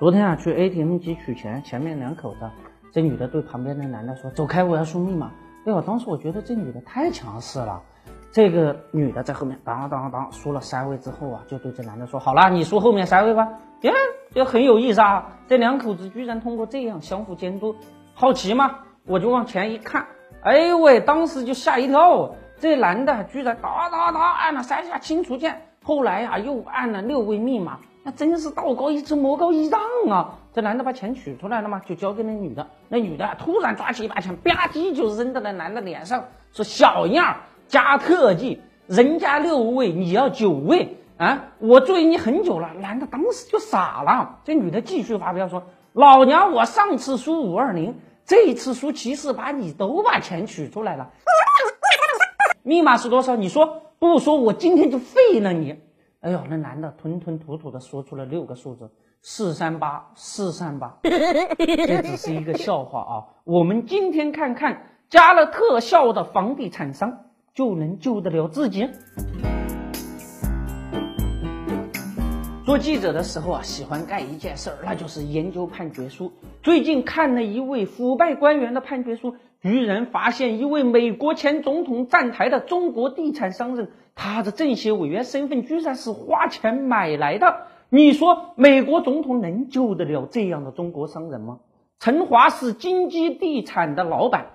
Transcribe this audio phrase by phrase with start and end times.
[0.00, 2.50] 昨天啊，去 ATM 机取钱，前面两口子，
[2.92, 5.30] 这女的对旁边的男的说：“走开，我要输密码。”
[5.64, 7.80] 哎呦，当时我觉得这女的太强势了。
[8.32, 13.48] 这个女的在后面当当当输了三位之后啊，就对这男的说：“好了，你输后面三位吧。”
[13.82, 13.92] 耶，
[14.32, 15.28] 就很有意思啊。
[15.46, 17.76] 这两口子居然通过这样相互监督，
[18.14, 20.06] 好奇嘛，我就往前一看，
[20.42, 22.34] 哎呦喂，当时就吓一跳。
[22.58, 27.78] 这男的居然哒哒哒按了三下清除键，后来呀又按了六位密码。
[28.06, 30.38] 那真是道高一尺，魔高一丈啊！
[30.52, 31.80] 这男的把钱取出来了吗？
[31.86, 32.68] 就交给那女的。
[32.90, 37.36] 那女的突然抓起一把钱，吧唧就扔到那男的脸上，说：“小样儿，
[37.66, 41.46] 加特技，人家六位，你要九位啊！
[41.58, 44.40] 我追你很久了。”男的当时就傻了。
[44.44, 45.62] 这女的继续发飙说
[45.94, 51.10] ：“老娘我上次输五二零，这一次输七四八，你都把钱取出来了，
[52.62, 53.34] 密码是多少？
[53.34, 55.80] 你说不说，我今天就废了你！”
[56.24, 60.96] 哎呦，那男的吞吞吐吐的说出了六个数字：四三八四三八。
[61.04, 63.12] 这只是一个笑话啊！
[63.44, 68.88] 我们今天看看，加了特效的房地产商就能救得了自己。
[72.64, 76.32] 做记者的时候啊，喜欢干一件事儿，那就是研究判决书。
[76.62, 87.62] 最近看了一位腐败官员的判决书，居然发现一位美国前总统站台的中国地产商人，他的政协委员身份居然是花钱买来的。
[87.88, 91.60] 你说美国总统能救得了这样的中国商人吗？
[91.98, 94.48] 陈华是金基地产的老板，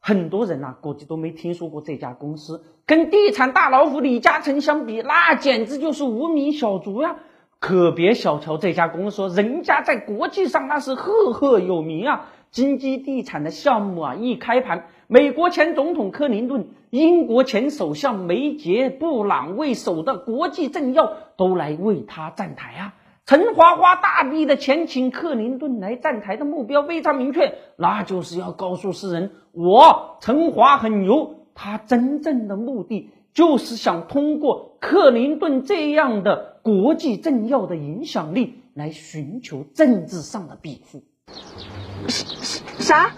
[0.00, 7.16] 很多人呐估计都没听说过这家公司，跟地产大老虎李嘉诚相比，那简直就是无名小卒呀。
[7.58, 12.30] 可别小瞧这家公司，人家在国际上那是赫赫有名啊！
[12.54, 22.94] 金基地产的项目啊，一开盘，美国前总统克林顿、英国前首相梅杰布朗为首的国际政要都来为他站台啊！
[23.26, 31.34] 陈华花大笔的钱请克林顿来站台的目标非常明确，那就是要告诉世人，我陈华很牛。
[31.56, 33.10] 他真正的目的。
[33.32, 41.02] 就是想通过克林顿这样的国际政要的影响力来寻求政治上的庇护。
[42.78, 43.10] 啥？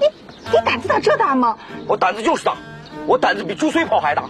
[0.00, 0.06] 你
[0.50, 1.58] 你胆子咋这大吗？
[1.86, 2.56] 我胆子就是大，
[3.06, 4.24] 我胆子比猪水泡还大。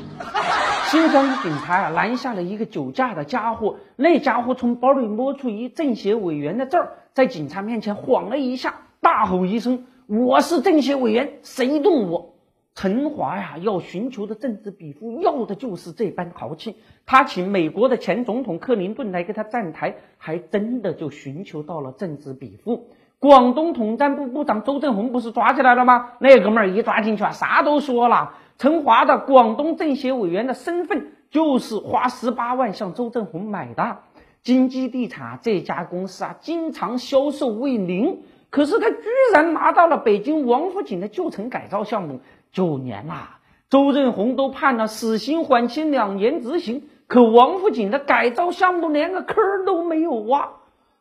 [0.87, 12.35] 新疆警察啊拦下了一个酒驾的家伙，那家伙从包里摸出一政协委员的证儿，在警察面前晃了一下，大吼一声：“我是政协委员，谁动我？”
[12.81, 16.77] 陈华呀，要寻求的政治庇护，要的就是这般豪气。
[17.05, 22.87] 他请美国的前总统克林顿来给他站台，还真的就寻求到了政治庇护。
[23.19, 26.11] 广东统战部部长周正红不是抓起来了吗？
[26.21, 28.35] 那哥们儿一抓进去啊，啥都说了。
[28.59, 33.99] 陈华的广东政协委员的身份，就是花十八万向周正红买的。
[34.41, 38.97] 金基地产这家公司啊，经常销售为零，可是他居
[39.33, 42.21] 然拿到了北京王府井的旧城改造项目。
[42.51, 49.37] 九年啦，周正红都判了死刑缓期两年执行，可王府井的改造项目连个坑
[49.67, 50.49] 都没有挖，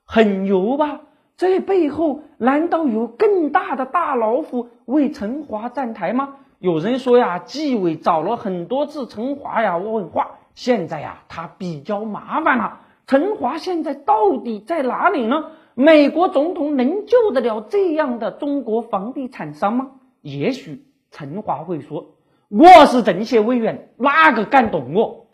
[0.03, 0.99] 很牛吧？
[1.37, 6.35] 这背后难道有更大的大老虎为陈华站台吗？
[6.59, 12.81] 有人说呀，纪委找了很多次陈华呀问话，现在呀他比较麻烦了。
[13.05, 15.51] 陈华现在到底在哪里呢？
[15.79, 19.89] 美国总统能救得了这样的中国房地产商吗？
[20.23, 20.87] 也许。
[21.11, 22.15] 陈华会说
[22.49, 25.27] ：“我是政协委员，哪个敢动我？”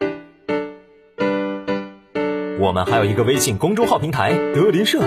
[2.59, 4.99] 我们还有一个微信公众号平台“德林社”，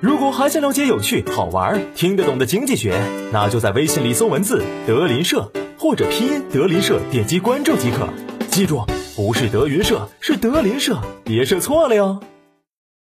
[0.00, 2.96] 如果还想了解有趣、好玩、听得懂的经济学，
[3.32, 8.06] 那就在微信里搜文字“德林社”或者拼音“德林社”，点击关注即可。
[8.46, 8.84] 记住，
[9.16, 12.20] 不是德云社，是德林社，别设错了哟。